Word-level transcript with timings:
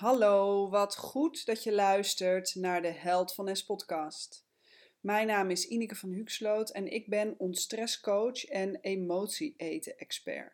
Hallo, 0.00 0.68
wat 0.68 0.96
goed 0.96 1.46
dat 1.46 1.62
je 1.62 1.72
luistert 1.72 2.54
naar 2.54 2.82
de 2.82 2.88
Held 2.88 3.34
van 3.34 3.48
Es 3.48 3.64
podcast. 3.64 4.46
Mijn 5.00 5.26
naam 5.26 5.50
is 5.50 5.68
Ineke 5.68 5.94
van 5.94 6.10
Huxloot 6.10 6.70
en 6.70 6.92
ik 6.92 7.08
ben 7.08 7.34
ontstresscoach 7.38 8.44
en 8.44 8.78
emotie-eten-expert. 8.80 10.52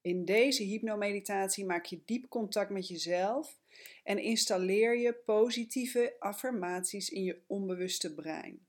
In 0.00 0.24
deze 0.24 0.62
hypnomeditatie 0.62 1.64
maak 1.64 1.84
je 1.84 2.02
diep 2.04 2.28
contact 2.28 2.70
met 2.70 2.88
jezelf 2.88 3.58
en 4.04 4.18
installeer 4.18 4.98
je 4.98 5.12
positieve 5.12 6.16
affirmaties 6.18 7.08
in 7.08 7.22
je 7.22 7.42
onbewuste 7.46 8.14
brein. 8.14 8.65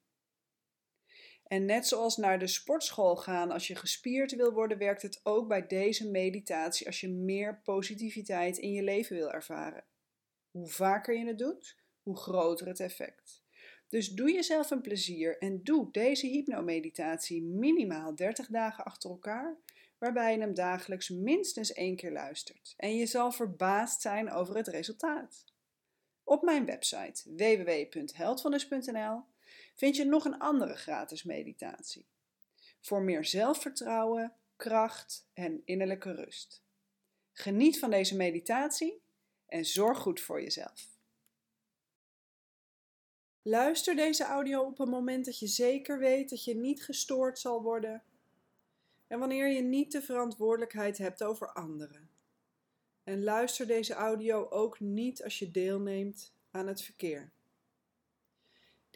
En 1.48 1.66
net 1.66 1.88
zoals 1.88 2.18
naar 2.18 2.40
de 2.40 2.48
sportschool 2.48 3.16
gaan 3.16 3.52
als 3.52 3.68
je 3.68 3.76
gespierd 3.76 4.36
wil 4.36 4.52
worden, 4.52 4.78
werkt 4.78 5.02
het 5.02 5.20
ook 5.24 5.48
bij 5.48 5.68
deze 5.68 6.10
meditatie 6.10 6.88
als 6.88 7.00
je 7.00 7.10
meer 7.10 7.62
positiviteit 7.64 8.58
in 8.58 8.72
je 8.72 8.84
leven 8.84 9.16
wil 9.16 9.32
ervaren. 9.32 9.84
Hoe 10.52 10.68
vaker 10.68 11.18
je 11.18 11.26
het 11.26 11.38
doet, 11.38 11.78
hoe 12.04 12.18
groter 12.18 12.68
het 12.68 12.80
effect. 12.80 13.46
Dus 13.88 14.10
doe 14.10 14.32
jezelf 14.32 14.72
een 14.72 14.82
plezier 14.82 15.38
en 15.38 15.64
doe 15.64 15.92
deze 15.92 16.28
hypnomeditatie 16.28 17.44
minimaal 17.44 18.16
30 18.16 18.48
dagen 18.48 18.84
achter 18.84 19.10
elkaar, 19.10 19.58
waarbij 19.98 20.34
je 20.34 20.40
hem 20.40 20.54
dagelijks 20.54 21.10
minstens 21.10 21.74
één 21.74 21.96
keer 21.96 22.12
luistert. 22.12 22.74
En 22.78 22.96
je 22.96 23.06
zal 23.06 23.32
verbaasd 23.32 24.02
zijn 24.02 24.32
over 24.32 24.56
het 24.56 24.68
resultaat. 24.68 25.46
Op 26.24 26.42
mijn 26.42 26.66
website 26.66 27.36
www.heldvanus.nl 27.36 29.24
vind 29.78 29.96
je 29.96 30.06
nog 30.06 30.26
een 30.26 30.40
andere 30.40 30.76
gratis 30.76 31.24
meditatie. 31.24 32.06
Voor 32.82 33.02
meer 33.02 33.26
zelfvertrouwen, 33.26 34.34
kracht 34.56 35.28
en 35.34 35.62
innerlijke 35.66 36.12
rust. 36.12 36.64
Geniet 37.34 37.80
van 37.80 37.90
deze 37.90 38.16
meditatie 38.16 39.02
en 39.46 39.66
zorg 39.66 39.98
goed 39.98 40.22
voor 40.22 40.42
jezelf. 40.42 40.88
Luister 43.42 43.96
deze 43.96 44.24
audio 44.24 44.62
op 44.62 44.80
een 44.80 44.90
moment 44.90 45.26
dat 45.26 45.40
je 45.40 45.48
zeker 45.48 46.00
weet 46.00 46.30
dat 46.30 46.44
je 46.44 46.56
niet 46.56 46.84
gestoord 46.84 47.40
zal 47.40 47.62
worden 47.62 48.04
en 49.08 49.20
wanneer 49.20 49.48
je 49.48 49.62
niet 49.62 49.92
de 49.92 50.02
verantwoordelijkheid 50.02 50.98
hebt 50.98 51.24
over 51.24 51.54
anderen. 51.54 52.10
En 53.04 53.24
luister 53.24 53.68
deze 53.68 53.94
audio 53.94 54.50
ook 54.50 54.80
niet 54.80 55.24
als 55.24 55.40
je 55.40 55.52
deelneemt 55.52 56.34
aan 56.52 56.68
het 56.68 56.82
verkeer. 56.82 57.32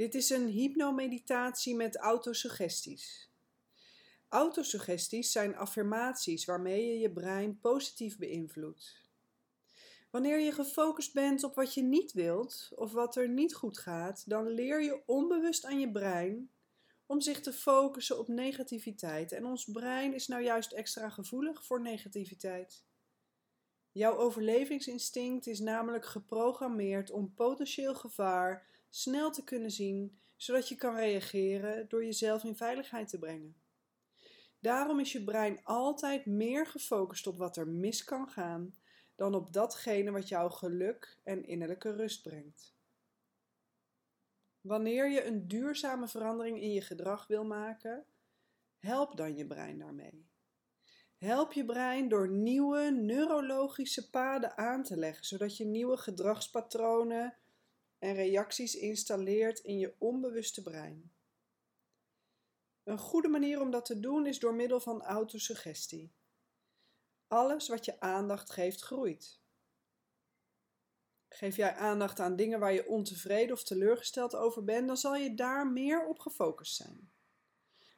Dit 0.01 0.15
is 0.15 0.29
een 0.29 0.47
hypnomeditatie 0.47 1.75
met 1.75 1.97
autosuggesties. 1.97 3.29
Autosuggesties 4.29 5.31
zijn 5.31 5.55
affirmaties 5.55 6.45
waarmee 6.45 6.87
je 6.87 6.99
je 6.99 7.11
brein 7.11 7.59
positief 7.59 8.17
beïnvloedt. 8.17 9.01
Wanneer 10.09 10.39
je 10.39 10.51
gefocust 10.51 11.13
bent 11.13 11.43
op 11.43 11.55
wat 11.55 11.73
je 11.73 11.81
niet 11.81 12.13
wilt 12.13 12.71
of 12.75 12.91
wat 12.91 13.15
er 13.15 13.29
niet 13.29 13.53
goed 13.53 13.77
gaat, 13.77 14.29
dan 14.29 14.47
leer 14.47 14.81
je 14.81 15.01
onbewust 15.05 15.65
aan 15.65 15.79
je 15.79 15.91
brein 15.91 16.51
om 17.05 17.21
zich 17.21 17.41
te 17.41 17.53
focussen 17.53 18.19
op 18.19 18.27
negativiteit. 18.27 19.31
En 19.31 19.45
ons 19.45 19.65
brein 19.65 20.13
is 20.13 20.27
nou 20.27 20.43
juist 20.43 20.71
extra 20.71 21.09
gevoelig 21.09 21.65
voor 21.65 21.81
negativiteit. 21.81 22.83
Jouw 23.91 24.17
overlevingsinstinct 24.17 25.47
is 25.47 25.59
namelijk 25.59 26.05
geprogrammeerd 26.05 27.11
om 27.11 27.33
potentieel 27.33 27.95
gevaar 27.95 28.69
snel 28.91 29.31
te 29.31 29.43
kunnen 29.43 29.71
zien, 29.71 30.19
zodat 30.35 30.69
je 30.69 30.75
kan 30.75 30.95
reageren 30.95 31.89
door 31.89 32.05
jezelf 32.05 32.43
in 32.43 32.55
veiligheid 32.55 33.07
te 33.07 33.19
brengen. 33.19 33.55
Daarom 34.59 34.99
is 34.99 35.11
je 35.11 35.23
brein 35.23 35.59
altijd 35.63 36.25
meer 36.25 36.67
gefocust 36.67 37.27
op 37.27 37.37
wat 37.37 37.57
er 37.57 37.67
mis 37.67 38.03
kan 38.03 38.29
gaan 38.29 38.75
dan 39.15 39.35
op 39.35 39.53
datgene 39.53 40.11
wat 40.11 40.27
jou 40.27 40.51
geluk 40.51 41.19
en 41.23 41.45
innerlijke 41.45 41.95
rust 41.95 42.23
brengt. 42.23 42.75
Wanneer 44.61 45.09
je 45.09 45.25
een 45.25 45.47
duurzame 45.47 46.07
verandering 46.07 46.61
in 46.61 46.73
je 46.73 46.81
gedrag 46.81 47.27
wil 47.27 47.45
maken, 47.45 48.05
help 48.77 49.17
dan 49.17 49.35
je 49.35 49.47
brein 49.47 49.77
daarmee. 49.79 50.29
Help 51.17 51.53
je 51.53 51.65
brein 51.65 52.07
door 52.09 52.29
nieuwe 52.29 52.91
neurologische 52.91 54.09
paden 54.09 54.57
aan 54.57 54.83
te 54.83 54.97
leggen, 54.97 55.25
zodat 55.25 55.57
je 55.57 55.65
nieuwe 55.65 55.97
gedragspatronen 55.97 57.37
en 58.01 58.13
reacties 58.13 58.75
installeert 58.75 59.59
in 59.59 59.77
je 59.77 59.95
onbewuste 59.97 60.61
brein. 60.61 61.11
Een 62.83 62.97
goede 62.97 63.27
manier 63.27 63.61
om 63.61 63.71
dat 63.71 63.85
te 63.85 63.99
doen 63.99 64.25
is 64.25 64.39
door 64.39 64.53
middel 64.53 64.79
van 64.79 65.01
autosuggestie. 65.01 66.13
Alles 67.27 67.67
wat 67.67 67.85
je 67.85 67.99
aandacht 67.99 68.51
geeft, 68.51 68.81
groeit. 68.81 69.39
Geef 71.27 71.55
jij 71.55 71.75
aandacht 71.75 72.19
aan 72.19 72.35
dingen 72.35 72.59
waar 72.59 72.73
je 72.73 72.87
ontevreden 72.87 73.55
of 73.55 73.63
teleurgesteld 73.63 74.35
over 74.35 74.63
bent, 74.63 74.87
dan 74.87 74.97
zal 74.97 75.15
je 75.15 75.33
daar 75.33 75.67
meer 75.67 76.05
op 76.05 76.19
gefocust 76.19 76.75
zijn. 76.75 77.11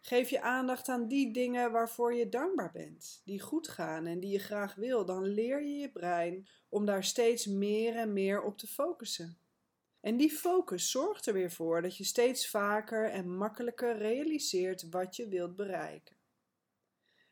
Geef 0.02 0.30
je 0.30 0.42
aandacht 0.42 0.90
aan 0.90 1.08
die 1.08 1.34
dingen 1.34 1.72
waarvoor 1.72 2.14
je 2.14 2.30
dankbaar 2.30 2.72
bent, 2.72 3.22
die 3.26 3.42
goed 3.42 3.68
gaan 3.68 4.06
en 4.06 4.20
die 4.20 4.32
je 4.32 4.40
graag 4.40 4.76
wil, 4.76 5.06
dan 5.06 5.24
leer 5.24 5.64
je 5.64 5.78
je 5.78 5.92
brein 5.92 6.48
om 6.70 6.86
daar 6.86 7.04
steeds 7.04 7.46
meer 7.46 7.96
en 7.96 8.14
meer 8.14 8.42
op 8.42 8.58
te 8.58 8.68
focussen. 8.68 9.43
En 10.04 10.18
die 10.18 10.32
focus 10.32 10.92
zorgt 10.92 11.26
er 11.26 11.34
weer 11.34 11.52
voor 11.52 11.82
dat 11.82 11.98
je 11.98 12.04
steeds 12.04 12.50
vaker 12.50 13.10
en 13.10 13.36
makkelijker 13.36 13.98
realiseert 13.98 14.90
wat 14.90 15.16
je 15.16 15.28
wilt 15.28 15.56
bereiken. 15.56 16.16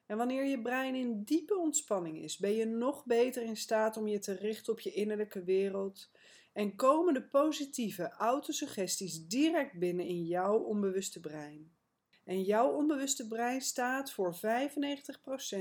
En 0.06 0.18
wanneer 0.18 0.46
je 0.46 0.62
brein 0.62 0.96
in 0.96 1.24
diepe 1.24 1.58
ontspanning 1.58 2.18
is, 2.18 2.38
ben 2.38 2.56
je 2.56 2.66
nog 2.66 3.06
beter 3.06 3.44
in 3.44 3.58
staat 3.58 3.98
om 3.98 4.08
je 4.08 4.20
te 4.20 4.34
richten 4.34 4.74
op 4.74 4.80
je 4.80 4.92
innerlijke 4.92 5.44
wereld 5.44 6.10
en 6.54 6.76
komen 6.76 7.14
de 7.14 7.24
positieve 7.24 8.10
autosuggesties 8.10 9.28
direct 9.28 9.80
binnen 9.80 10.06
in 10.06 10.26
jouw 10.26 10.58
onbewuste 10.58 11.20
brein. 11.20 11.72
En 12.24 12.44
jouw 12.44 12.72
onbewuste 12.72 13.28
brein 13.28 13.62
staat 13.62 14.12
voor 14.12 14.36
95% 14.36 14.40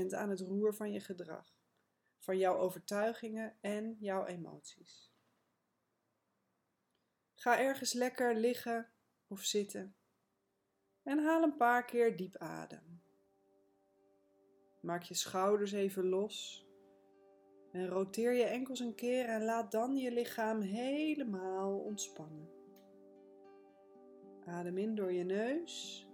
aan 0.09 0.29
het 0.29 0.39
roer 0.39 0.75
van 0.75 0.91
je 0.91 0.99
gedrag, 0.99 1.55
van 2.17 2.37
jouw 2.37 2.57
overtuigingen 2.57 3.57
en 3.61 3.97
jouw 3.99 4.25
emoties. 4.25 5.10
Ga 7.41 7.59
ergens 7.59 7.93
lekker 7.93 8.35
liggen 8.35 8.87
of 9.27 9.41
zitten 9.41 9.95
en 11.03 11.19
haal 11.19 11.43
een 11.43 11.57
paar 11.57 11.85
keer 11.85 12.17
diep 12.17 12.37
adem. 12.37 13.01
Maak 14.81 15.03
je 15.03 15.13
schouders 15.13 15.71
even 15.71 16.05
los 16.05 16.67
en 17.71 17.87
roteer 17.87 18.33
je 18.33 18.43
enkels 18.43 18.79
een 18.79 18.95
keer 18.95 19.25
en 19.25 19.43
laat 19.43 19.71
dan 19.71 19.97
je 19.97 20.11
lichaam 20.11 20.61
helemaal 20.61 21.79
ontspannen. 21.79 22.49
Adem 24.45 24.77
in 24.77 24.95
door 24.95 25.11
je 25.11 25.23
neus 25.23 26.07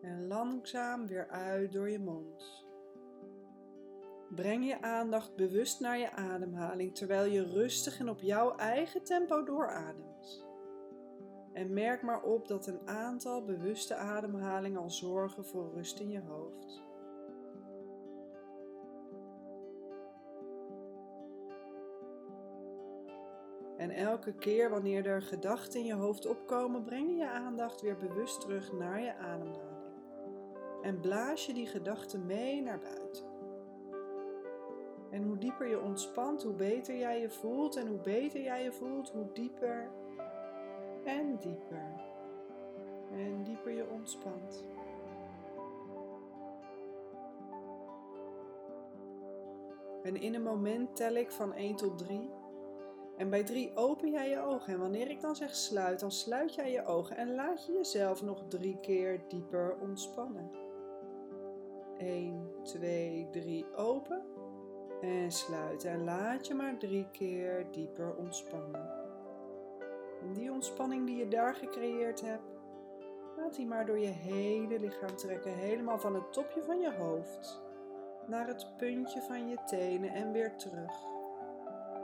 en 0.00 0.26
langzaam 0.26 1.06
weer 1.06 1.28
uit 1.28 1.72
door 1.72 1.90
je 1.90 1.98
mond. 1.98 2.71
Breng 4.34 4.66
je 4.66 4.82
aandacht 4.82 5.36
bewust 5.36 5.80
naar 5.80 5.98
je 5.98 6.10
ademhaling 6.10 6.94
terwijl 6.94 7.30
je 7.30 7.44
rustig 7.44 7.98
en 7.98 8.08
op 8.08 8.20
jouw 8.20 8.56
eigen 8.56 9.02
tempo 9.02 9.42
doorademt. 9.42 10.46
En 11.52 11.72
merk 11.72 12.02
maar 12.02 12.22
op 12.22 12.48
dat 12.48 12.66
een 12.66 12.88
aantal 12.88 13.44
bewuste 13.44 13.94
ademhalingen 13.94 14.80
al 14.80 14.90
zorgen 14.90 15.44
voor 15.44 15.72
rust 15.74 16.00
in 16.00 16.10
je 16.10 16.20
hoofd. 16.20 16.82
En 23.76 23.90
elke 23.90 24.34
keer 24.34 24.70
wanneer 24.70 25.06
er 25.06 25.22
gedachten 25.22 25.80
in 25.80 25.86
je 25.86 25.94
hoofd 25.94 26.26
opkomen, 26.26 26.82
breng 26.82 27.08
je 27.08 27.16
je 27.16 27.30
aandacht 27.30 27.80
weer 27.80 27.96
bewust 27.96 28.40
terug 28.40 28.72
naar 28.72 29.00
je 29.00 29.14
ademhaling. 29.14 29.70
En 30.82 31.00
blaas 31.00 31.46
je 31.46 31.54
die 31.54 31.66
gedachten 31.66 32.26
mee 32.26 32.62
naar 32.62 32.78
buiten. 32.78 33.01
En 35.12 35.22
hoe 35.22 35.38
dieper 35.38 35.66
je 35.66 35.80
ontspant, 35.80 36.42
hoe 36.42 36.54
beter 36.54 36.96
jij 36.96 37.20
je 37.20 37.30
voelt. 37.30 37.76
En 37.76 37.86
hoe 37.86 37.98
beter 37.98 38.42
jij 38.42 38.62
je 38.62 38.72
voelt, 38.72 39.10
hoe 39.10 39.26
dieper 39.32 39.90
en 41.04 41.36
dieper. 41.36 41.92
En 43.12 43.42
dieper 43.42 43.72
je 43.72 43.86
ontspant. 43.90 44.64
En 50.02 50.16
in 50.16 50.34
een 50.34 50.42
moment 50.42 50.96
tel 50.96 51.14
ik 51.14 51.30
van 51.30 51.54
1 51.54 51.76
tot 51.76 51.98
3. 51.98 52.30
En 53.16 53.30
bij 53.30 53.44
3 53.44 53.76
open 53.76 54.10
jij 54.10 54.28
je 54.28 54.40
ogen. 54.40 54.72
En 54.72 54.78
wanneer 54.78 55.10
ik 55.10 55.20
dan 55.20 55.36
zeg 55.36 55.54
sluit, 55.54 56.00
dan 56.00 56.12
sluit 56.12 56.54
jij 56.54 56.70
je 56.72 56.84
ogen 56.84 57.16
en 57.16 57.34
laat 57.34 57.66
je 57.66 57.72
jezelf 57.72 58.22
nog 58.22 58.44
drie 58.48 58.78
keer 58.80 59.20
dieper 59.28 59.76
ontspannen. 59.80 60.50
1, 61.98 62.50
2, 62.62 63.28
3 63.30 63.74
open. 63.74 64.22
En 65.02 65.32
sluit 65.32 65.84
en 65.84 66.04
laat 66.04 66.46
je 66.46 66.54
maar 66.54 66.78
drie 66.78 67.06
keer 67.10 67.66
dieper 67.70 68.14
ontspannen. 68.14 68.90
En 70.22 70.32
die 70.32 70.52
ontspanning 70.52 71.06
die 71.06 71.16
je 71.16 71.28
daar 71.28 71.54
gecreëerd 71.54 72.20
hebt, 72.20 72.42
laat 73.36 73.54
die 73.54 73.66
maar 73.66 73.86
door 73.86 73.98
je 73.98 74.06
hele 74.06 74.80
lichaam 74.80 75.16
trekken. 75.16 75.54
Helemaal 75.54 75.98
van 75.98 76.14
het 76.14 76.32
topje 76.32 76.62
van 76.62 76.80
je 76.80 76.92
hoofd 76.92 77.62
naar 78.26 78.46
het 78.46 78.66
puntje 78.76 79.22
van 79.22 79.48
je 79.48 79.56
tenen 79.66 80.10
en 80.10 80.32
weer 80.32 80.56
terug. 80.56 80.92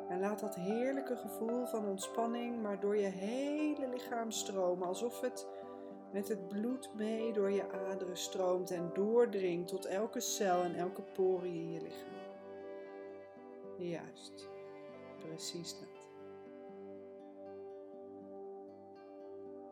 En 0.08 0.20
laat 0.20 0.40
dat 0.40 0.54
heerlijke 0.54 1.16
gevoel 1.16 1.66
van 1.66 1.86
ontspanning 1.86 2.62
maar 2.62 2.80
door 2.80 2.96
je 2.96 3.06
hele 3.06 3.88
lichaam 3.88 4.30
stromen, 4.30 4.88
alsof 4.88 5.20
het 5.20 5.46
met 6.12 6.28
het 6.28 6.48
bloed 6.48 6.90
mee 6.94 7.32
door 7.32 7.50
je 7.50 7.64
aderen 7.90 8.16
stroomt 8.16 8.70
en 8.70 8.90
doordringt 8.94 9.68
tot 9.68 9.84
elke 9.84 10.20
cel 10.20 10.62
en 10.62 10.74
elke 10.74 11.02
porie 11.02 11.60
in 11.60 11.72
je 11.72 11.80
lichaam. 11.80 12.17
Juist, 13.78 14.48
precies 15.18 15.78
dat. 15.78 16.08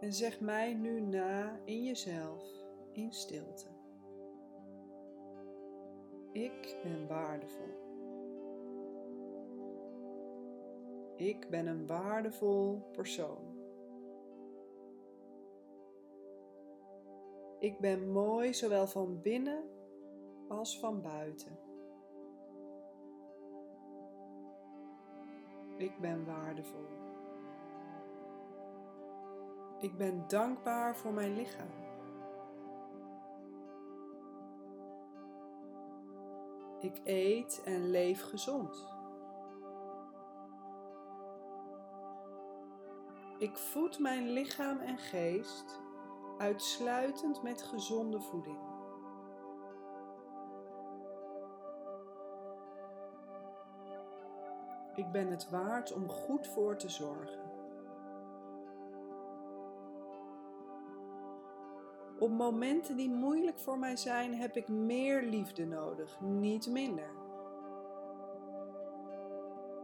En 0.01 0.13
zeg 0.13 0.41
mij 0.41 0.75
nu 0.75 1.01
na 1.01 1.61
in 1.65 1.85
jezelf, 1.85 2.45
in 2.93 3.13
stilte. 3.13 3.69
Ik 6.33 6.79
ben 6.83 7.07
waardevol. 7.07 7.85
Ik 11.17 11.51
ben 11.51 11.67
een 11.67 11.87
waardevol 11.87 12.89
persoon. 12.93 13.55
Ik 17.59 17.79
ben 17.79 18.13
mooi 18.13 18.55
zowel 18.55 18.87
van 18.87 19.23
binnen 19.23 19.65
als 20.49 20.79
van 20.79 21.03
buiten. 21.03 21.66
Ik 25.77 25.99
ben 26.01 26.25
waardevol. 26.25 26.87
Ik 29.79 29.97
ben 29.97 30.25
dankbaar 30.29 30.97
voor 30.97 31.13
mijn 31.13 31.35
lichaam. 31.35 31.71
Ik 36.81 37.01
eet 37.05 37.63
en 37.65 37.91
leef 37.91 38.23
gezond. 38.23 38.95
Ik 43.39 43.57
voed 43.57 43.99
mijn 43.99 44.31
lichaam 44.31 44.79
en 44.79 44.99
geest 44.99 45.81
uitsluitend 46.39 47.43
met 47.43 47.63
gezonde 47.63 48.21
voeding. 48.21 48.66
Ik 54.97 55.11
ben 55.13 55.31
het 55.31 55.51
waard 55.51 55.93
om 55.93 56.09
goed 56.09 56.47
voor 56.47 56.77
te 56.77 56.89
zorgen. 56.89 57.45
Op 62.19 62.31
momenten 62.31 62.97
die 62.97 63.11
moeilijk 63.11 63.59
voor 63.59 63.79
mij 63.79 63.97
zijn, 63.97 64.35
heb 64.35 64.57
ik 64.57 64.69
meer 64.69 65.23
liefde 65.23 65.67
nodig, 65.67 66.21
niet 66.21 66.67
minder. 66.67 67.11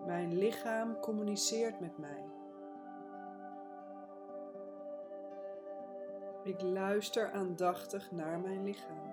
Mijn 0.07 0.39
lichaam 0.39 1.01
communiceert 1.01 1.81
met 1.81 1.99
mij. 1.99 2.25
Ik 6.45 6.63
luister 6.63 7.31
aandachtig 7.33 8.11
naar 8.11 8.41
mijn 8.41 8.65
lichaam. 8.65 9.12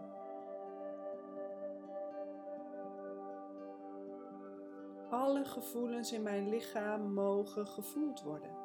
Gevoelens 5.46 6.12
in 6.12 6.24
mijn 6.24 6.50
lichaam 6.50 7.14
mogen 7.14 7.68
gevoeld 7.68 8.22
worden. 8.22 8.58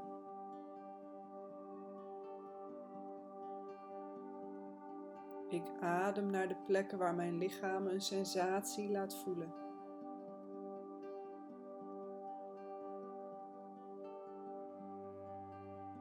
Ik 5.49 5.71
adem 5.81 6.31
naar 6.31 6.49
de 6.49 6.57
plekken 6.67 6.99
waar 6.99 7.15
mijn 7.15 7.39
lichaam 7.39 7.87
een 7.87 8.01
sensatie 8.01 8.91
laat 8.91 9.17
voelen. 9.17 9.55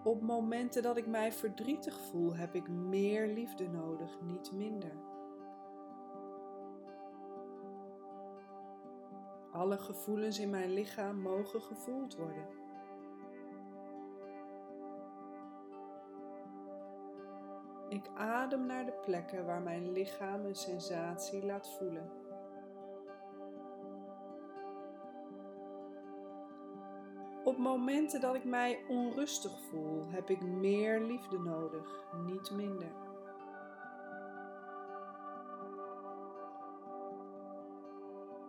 Op 0.03 0.21
momenten 0.21 0.83
dat 0.83 0.97
ik 0.97 1.07
mij 1.07 1.31
verdrietig 1.31 1.99
voel, 1.99 2.35
heb 2.35 2.55
ik 2.55 2.67
meer 2.67 3.27
liefde 3.27 3.69
nodig, 3.69 4.21
niet 4.21 4.51
minder. 4.51 5.12
Alle 9.53 9.77
gevoelens 9.77 10.39
in 10.39 10.50
mijn 10.50 10.73
lichaam 10.73 11.21
mogen 11.21 11.61
gevoeld 11.61 12.15
worden. 12.15 12.47
Ik 17.89 18.09
adem 18.15 18.65
naar 18.65 18.85
de 18.85 18.94
plekken 19.05 19.45
waar 19.45 19.61
mijn 19.61 19.91
lichaam 19.91 20.45
een 20.45 20.55
sensatie 20.55 21.45
laat 21.45 21.69
voelen. 21.77 22.11
Op 27.44 27.57
momenten 27.57 28.21
dat 28.21 28.35
ik 28.35 28.44
mij 28.44 28.83
onrustig 28.88 29.59
voel, 29.61 30.09
heb 30.09 30.29
ik 30.29 30.41
meer 30.41 31.01
liefde 31.01 31.39
nodig, 31.39 32.06
niet 32.25 32.51
minder. 32.51 32.91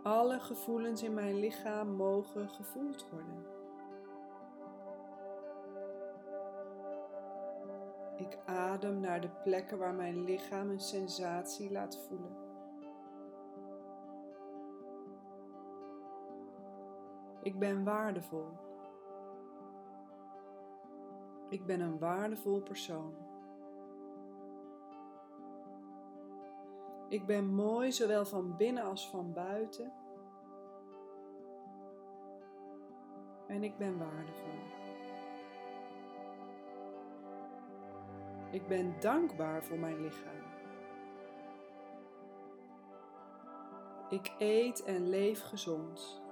Alle 0.04 0.40
gevoelens 0.40 1.02
in 1.02 1.14
mijn 1.14 1.38
lichaam 1.38 1.88
mogen 1.88 2.48
gevoeld 2.48 3.08
worden. 3.10 3.46
Ik 8.16 8.38
adem 8.46 9.00
naar 9.00 9.20
de 9.20 9.30
plekken 9.42 9.78
waar 9.78 9.94
mijn 9.94 10.24
lichaam 10.24 10.70
een 10.70 10.80
sensatie 10.80 11.72
laat 11.72 11.98
voelen. 11.98 12.36
Ik 17.42 17.58
ben 17.58 17.84
waardevol. 17.84 18.46
Ik 21.48 21.66
ben 21.66 21.80
een 21.80 21.98
waardevol 21.98 22.60
persoon. 22.60 23.23
Ik 27.08 27.26
ben 27.26 27.54
mooi 27.54 27.92
zowel 27.92 28.24
van 28.24 28.56
binnen 28.56 28.84
als 28.84 29.08
van 29.08 29.32
buiten. 29.32 29.92
En 33.46 33.62
ik 33.62 33.78
ben 33.78 33.98
waardevol. 33.98 34.74
Ik 38.50 38.66
ben 38.66 38.94
dankbaar 39.00 39.64
voor 39.64 39.78
mijn 39.78 40.00
lichaam. 40.00 40.42
Ik 44.08 44.32
eet 44.38 44.84
en 44.84 45.08
leef 45.08 45.42
gezond. 45.42 46.22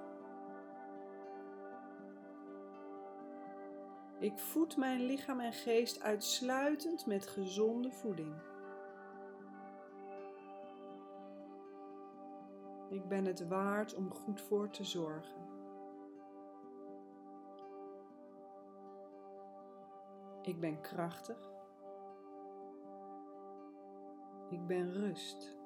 Ik 4.19 4.39
voed 4.39 4.77
mijn 4.77 5.05
lichaam 5.05 5.39
en 5.39 5.53
geest 5.53 6.01
uitsluitend 6.01 7.05
met 7.05 7.27
gezonde 7.27 7.91
voeding. 7.91 8.33
Ik 12.93 13.07
ben 13.07 13.25
het 13.25 13.47
waard 13.47 13.95
om 13.95 14.13
goed 14.13 14.41
voor 14.41 14.69
te 14.69 14.83
zorgen. 14.83 15.47
Ik 20.41 20.59
ben 20.59 20.81
krachtig. 20.81 21.51
Ik 24.49 24.67
ben 24.67 24.91
rust. 24.91 25.57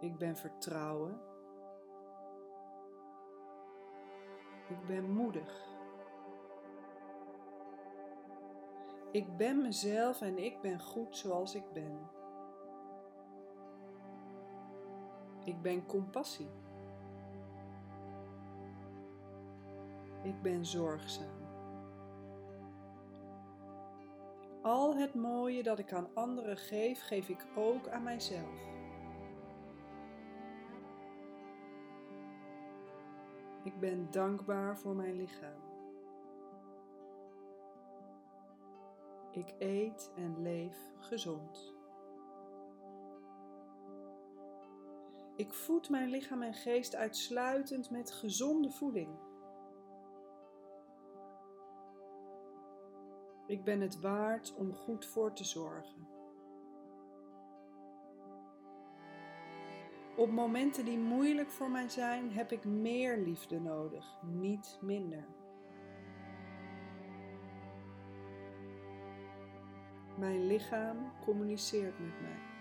Ik 0.00 0.18
ben 0.18 0.36
vertrouwen. 0.36 1.20
Ik 4.68 4.86
ben 4.86 5.10
moedig. 5.10 5.66
Ik 9.10 9.36
ben 9.36 9.62
mezelf 9.62 10.20
en 10.20 10.38
ik 10.38 10.60
ben 10.60 10.80
goed 10.80 11.16
zoals 11.16 11.54
ik 11.54 11.72
ben. 11.72 12.22
Ik 15.44 15.62
ben 15.62 15.86
compassie. 15.86 16.50
Ik 20.22 20.42
ben 20.42 20.66
zorgzaam. 20.66 21.42
Al 24.62 24.96
het 24.96 25.14
mooie 25.14 25.62
dat 25.62 25.78
ik 25.78 25.92
aan 25.92 26.14
anderen 26.14 26.56
geef, 26.56 27.06
geef 27.06 27.28
ik 27.28 27.46
ook 27.54 27.88
aan 27.88 28.02
mijzelf. 28.02 28.72
Ik 33.64 33.78
ben 33.78 34.10
dankbaar 34.10 34.78
voor 34.78 34.96
mijn 34.96 35.16
lichaam. 35.16 35.62
Ik 39.30 39.54
eet 39.58 40.12
en 40.16 40.42
leef 40.42 40.76
gezond. 40.98 41.73
Ik 45.36 45.52
voed 45.52 45.90
mijn 45.90 46.08
lichaam 46.08 46.42
en 46.42 46.54
geest 46.54 46.94
uitsluitend 46.94 47.90
met 47.90 48.12
gezonde 48.12 48.70
voeding. 48.70 49.08
Ik 53.46 53.64
ben 53.64 53.80
het 53.80 54.00
waard 54.00 54.54
om 54.54 54.72
goed 54.72 55.06
voor 55.06 55.32
te 55.32 55.44
zorgen. 55.44 56.08
Op 60.16 60.30
momenten 60.30 60.84
die 60.84 60.98
moeilijk 60.98 61.50
voor 61.50 61.70
mij 61.70 61.88
zijn, 61.88 62.32
heb 62.32 62.52
ik 62.52 62.64
meer 62.64 63.18
liefde 63.18 63.60
nodig, 63.60 64.18
niet 64.22 64.78
minder. 64.80 65.26
Mijn 70.18 70.46
lichaam 70.46 71.12
communiceert 71.24 71.98
met 71.98 72.20
mij. 72.20 72.53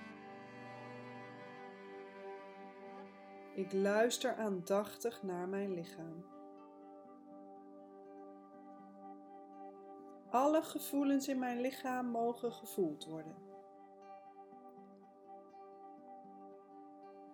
Ik 3.55 3.73
luister 3.73 4.35
aandachtig 4.35 5.23
naar 5.23 5.47
mijn 5.47 5.73
lichaam. 5.73 6.25
Alle 10.29 10.61
gevoelens 10.61 11.27
in 11.27 11.39
mijn 11.39 11.61
lichaam 11.61 12.05
mogen 12.05 12.51
gevoeld 12.51 13.05
worden. 13.05 13.35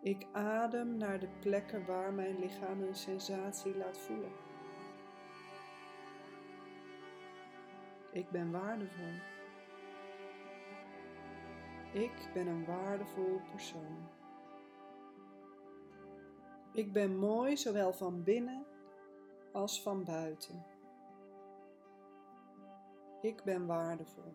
Ik 0.01 0.27
adem 0.31 0.97
naar 0.97 1.19
de 1.19 1.29
plekken 1.39 1.85
waar 1.85 2.13
mijn 2.13 2.39
lichaam 2.39 2.81
een 2.81 2.95
sensatie 2.95 3.77
laat 3.77 3.97
voelen. 3.97 4.31
Ik 8.11 8.29
ben 8.29 8.51
waardevol. 8.51 9.13
Ik 11.93 12.29
ben 12.33 12.47
een 12.47 12.65
waardevol 12.65 13.41
persoon. 13.51 14.18
Ik 16.79 16.93
ben 16.93 17.17
mooi 17.17 17.57
zowel 17.57 17.93
van 17.93 18.23
binnen 18.23 18.65
als 19.51 19.81
van 19.81 20.03
buiten. 20.03 20.65
Ik 23.21 23.43
ben 23.43 23.65
waardevol. 23.65 24.33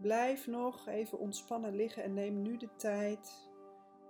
Blijf 0.00 0.46
nog 0.46 0.86
even 0.86 1.18
ontspannen 1.18 1.74
liggen 1.74 2.02
en 2.02 2.14
neem 2.14 2.42
nu 2.42 2.56
de 2.56 2.76
tijd 2.76 3.50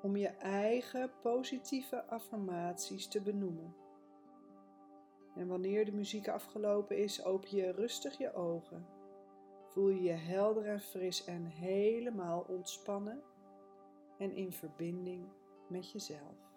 om 0.02 0.16
je 0.16 0.28
eigen 0.28 1.11
positieve 1.23 2.04
affirmaties 2.04 3.09
te 3.09 3.23
benoemen. 3.23 3.75
En 5.35 5.47
wanneer 5.47 5.85
de 5.85 5.92
muziek 5.92 6.28
afgelopen 6.28 6.99
is, 6.99 7.25
open 7.25 7.57
je 7.57 7.73
rustig 7.73 8.19
je 8.19 8.35
ogen. 8.35 8.87
Voel 9.66 9.88
je 9.88 10.02
je 10.02 10.12
helder 10.12 10.66
en 10.66 10.80
fris 10.80 11.25
en 11.25 11.45
helemaal 11.45 12.45
ontspannen 12.49 13.23
en 14.21 14.37
in 14.37 14.53
verbinding 14.53 15.25
met 15.69 15.91
jezelf. 15.91 16.50